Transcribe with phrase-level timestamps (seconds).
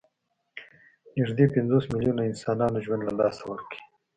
[1.19, 3.77] نږدې پنځوس میلیونو انسانانو ژوند له لاسه ورکړ.